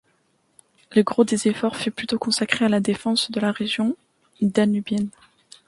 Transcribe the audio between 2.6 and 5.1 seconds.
à la défense de la région danubienne.